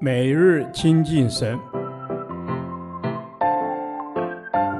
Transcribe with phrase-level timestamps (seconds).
[0.00, 1.58] 每日亲近神，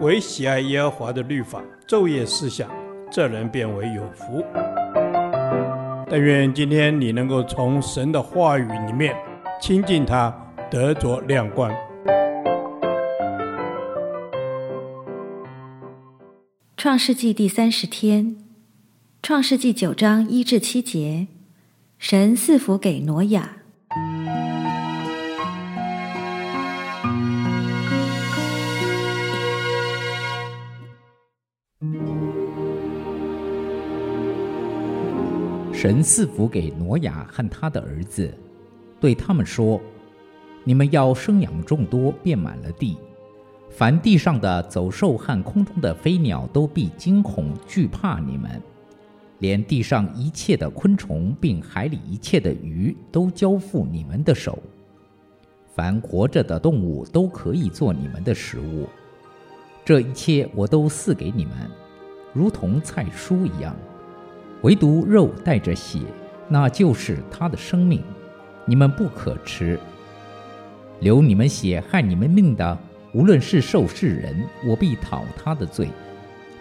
[0.00, 2.70] 唯喜爱耶和华的律法，昼夜思想，
[3.10, 4.44] 这人便为有福。
[6.08, 9.14] 但愿今天你能够从神的话语里面
[9.60, 10.34] 亲近他，
[10.70, 11.72] 得着亮光。
[16.76, 18.36] 创世纪第三十天，
[19.22, 21.26] 创世纪九章一至七节，
[21.98, 23.56] 神赐福给挪亚。
[35.82, 38.30] 神赐福给挪亚和他的儿子，
[39.00, 39.80] 对他们说
[40.62, 42.98] ：“你们要生养众多，遍满了地。”
[43.70, 48.60] 凡地上的走兽和空中的飞鸟都必惊恐惧怕你们，
[49.38, 54.58] 连地上一切的昆虫，并海里一切的鱼，都交付你们的手。
[55.74, 58.86] 凡活着的动物都可以做你们的食物。
[59.82, 61.54] 这一切我都赐给你们，
[62.34, 63.74] 如同菜蔬一样。
[64.62, 66.00] 唯独肉带着血，
[66.48, 68.02] 那就是他的生命，
[68.66, 69.78] 你们不可吃。
[71.00, 72.78] 流你们血害你们命的。
[73.12, 75.88] 无论是兽是人，我必讨他的罪；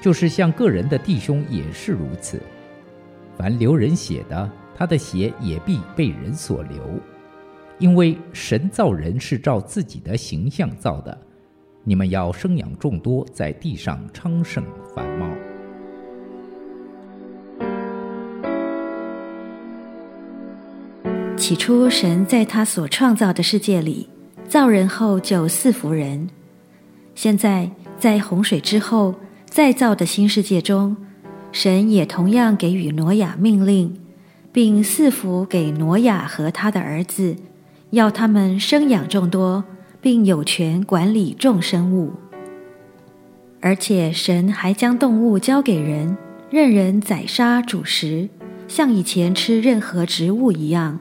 [0.02, 2.42] 就是像个人的弟兄也是如此。
[3.38, 6.82] 凡流人血的，他的血也必被人所流。
[7.78, 11.16] 因为神造人是照自己的形象造的。
[11.84, 14.64] 你们要生养众多，在地上昌盛
[14.96, 15.49] 繁茂。
[21.40, 24.10] 起初，神在他所创造的世界里
[24.50, 26.30] 造人后，就赐福人。
[27.16, 30.98] 现在，在洪水之后再造的新世界中，
[31.54, 33.98] 神也同样给予挪亚命令，
[34.52, 37.38] 并赐福给挪亚和他的儿子，
[37.92, 39.64] 要他们生养众多，
[40.02, 42.12] 并有权管理众生物。
[43.62, 46.18] 而且，神还将动物交给人，
[46.50, 48.28] 任人宰杀煮食，
[48.68, 51.00] 像以前吃任何植物一样。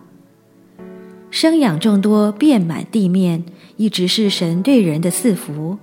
[1.31, 3.45] 生养众多，遍满地面，
[3.77, 5.79] 一直是神对人的赐福。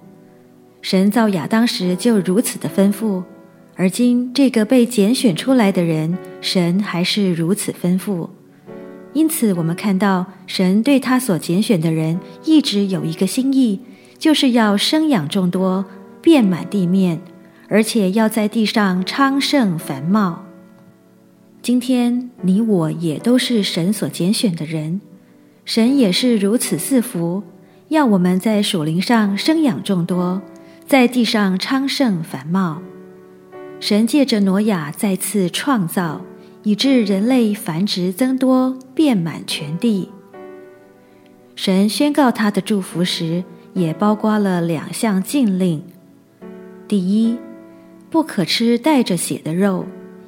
[0.82, 3.24] 神造亚当时就如此的吩咐，
[3.76, 8.30] 而今这个被拣选出来的人，神还是如此吩咐。
[9.14, 13.80] 因此，我们看到神对他所拣选的人一直有一个心意，
[14.18, 15.86] 就是要生养众多，
[16.22, 17.22] 遍满地面，
[17.70, 20.44] 而且要在地上昌盛繁茂。
[21.62, 25.02] 今天你我也都是神所拣选的人，
[25.66, 27.44] 神也是如此赐福，
[27.90, 30.42] 要我们在属灵上生养众多。
[30.88, 32.80] 在地上昌盛繁茂，
[33.80, 36.22] 神借着挪亚再次创造，
[36.62, 40.10] 以致人类繁殖增多，遍满全地。
[41.56, 43.44] 神宣告他的祝福时，
[43.74, 45.82] 也包括了两项禁令：
[46.88, 47.36] 第一，
[48.12, 49.88] 不可吃带着血的肉，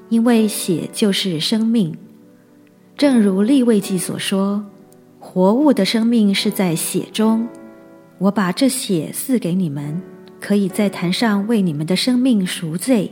[0.09, 1.95] 因为血就是生命。
[2.97, 4.65] 正如利未记所说
[5.19, 7.47] ：“活物的生命是在血中，
[8.17, 10.01] 我把这血赐给你们。”
[10.39, 13.11] 可以在坛上为你们的生命赎罪，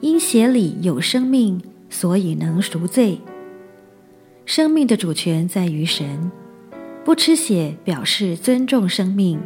[0.00, 3.18] 因血里有生命，所以能赎罪。
[4.46, 6.30] 生命的主权在于神，
[7.04, 9.40] 不吃血表示尊重生命，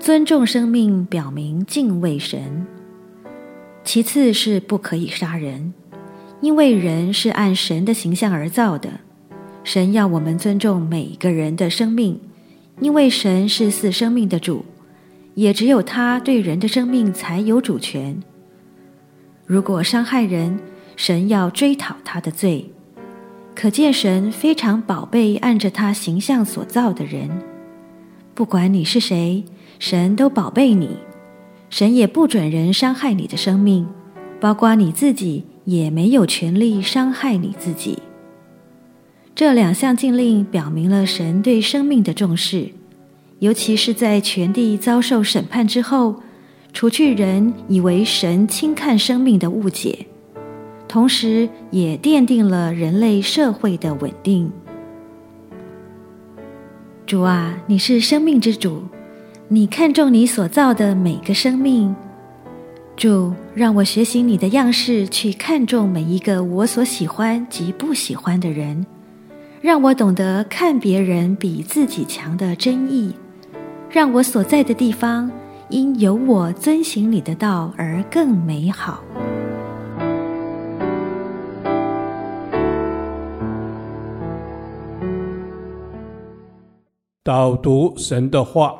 [0.00, 2.66] 尊重生命表明敬畏神。
[3.84, 5.72] 其次是不可以杀人，
[6.40, 8.90] 因为人是按神的形象而造的，
[9.62, 12.20] 神要我们尊重每一个人的生命，
[12.80, 14.64] 因为神是赐生命的主。
[15.34, 18.20] 也只有他对人的生命才有主权。
[19.46, 20.58] 如果伤害人，
[20.96, 22.70] 神要追讨他的罪。
[23.54, 27.30] 可见神非常宝贝按着他形象所造的人。
[28.34, 29.44] 不管你是谁，
[29.78, 30.96] 神都宝贝你。
[31.70, 33.86] 神也不准人伤害你的生命，
[34.40, 37.98] 包括你自己也没有权利伤害你自己。
[39.34, 42.68] 这两项禁令表明了神对生命的重视。
[43.38, 46.16] 尤其是在全地遭受审判之后，
[46.74, 50.06] 除去人以为神轻看生命的误解，
[50.86, 54.52] 同时也奠定了人类社会的稳定。
[57.06, 58.82] 主啊，你是生命之主，
[59.48, 61.96] 你看重你所造的每个生命。
[62.94, 68.84] 主，让我学习你的样式，去看重每一个我所喜欢及不喜欢的人，
[69.60, 73.14] 让我懂得看别人比自己强的真意。
[73.90, 75.30] 让我所在的地方，
[75.68, 79.04] 因有我遵行你的道而更美好。
[87.22, 88.74] 导读神的话，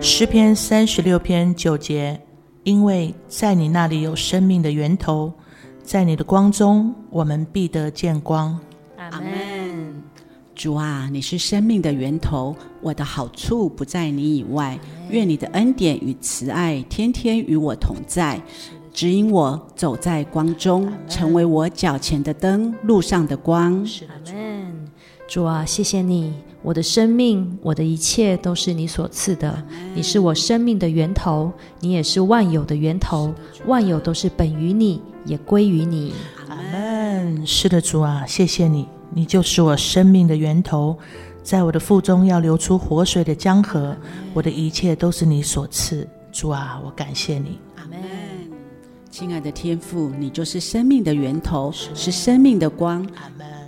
[0.00, 2.20] 诗篇三十六篇九节，
[2.64, 5.32] 因为在你那里有生命的源头，
[5.84, 8.58] 在你的光中，我们必得见光。
[8.96, 10.02] 阿门。
[10.54, 14.78] 主啊，你是生命的源头，我的好处不在你以外。
[15.10, 18.40] 愿你的恩典与慈爱天天与我同在。
[18.94, 23.86] 指引我走在光中，成为我脚前的灯，路上的光。
[24.08, 24.88] 阿门。
[25.28, 26.32] 主啊，谢谢你，
[26.64, 29.62] 我的生命，我的一切都是你所赐的。
[29.94, 33.34] 你是我生命的源头，你也是万有的源头。
[33.66, 36.14] 万有都是本于你，也归于你。
[36.48, 37.46] 阿门。
[37.46, 40.98] 是的，主啊，谢谢你，你就是我生命的源头，
[41.42, 43.94] 在我的腹中要流出活水的江河。
[44.32, 46.08] 我的一切都是你所赐。
[46.32, 47.58] 主啊，我感谢你。
[47.76, 48.33] 阿门。
[49.16, 53.08] 亲爱的天父，你就是生命的源头，是，生命的光。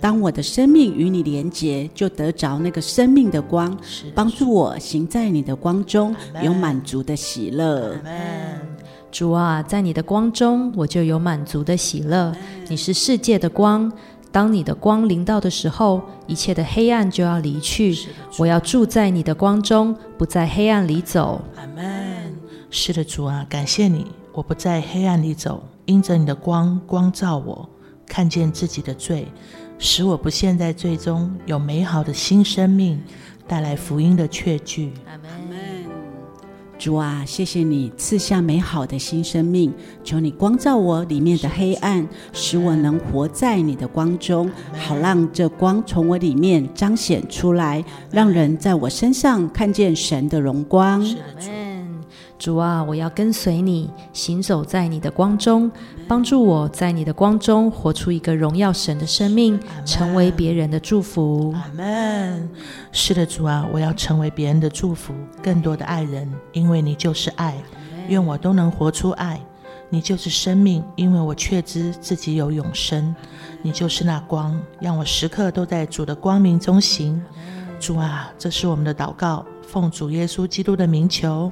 [0.01, 3.73] 当我的生命与你连结，就得着那个生命的光，
[4.13, 6.13] 帮助我行在你的光中，
[6.43, 7.97] 有满足的喜乐。
[9.09, 12.35] 主啊，在你的光中，我就有满足的喜乐。
[12.67, 13.89] 你是世界的光，
[14.33, 17.97] 当你的光临到的时候，一切的黑暗就要离去。
[18.37, 21.41] 我要住在你的光中，不在黑暗里走。
[21.55, 22.35] 阿门。
[22.69, 24.07] 是的，主啊，感谢你。
[24.37, 27.67] 我不在黑暗里走，因着你的光光照我，
[28.05, 29.27] 看见自己的罪，
[29.79, 33.01] 使我不陷在罪中，有美好的新生命，
[33.47, 34.93] 带来福音的确据。
[35.07, 35.57] 阿门。
[36.77, 39.73] 主啊，谢谢你赐下美好的新生命，
[40.03, 51.03] 求你光照我里面的黑暗，使我能活在你的光中，好让这光从我里面彰显出来，让人在我身上看见神的荣光。
[52.39, 55.71] 主啊，我要跟随你，行走在你的光中，
[56.07, 61.51] 帮助我在你的光中活出一个荣耀神的生命，成为别人的祝福。
[61.55, 62.49] 阿门。
[62.91, 67.55] 是的，主啊，我要成为别人的祝福，更多的爱人，因为你就是爱。
[68.07, 69.41] 愿我都能活出爱。
[69.89, 73.15] 你就是生命，因为我确知自己有永生。
[73.61, 77.19] 你就是那光，让我时刻都在主的光明中行。
[77.79, 81.51] 主啊，这是我们的祷告，奉主耶稣基督的名求。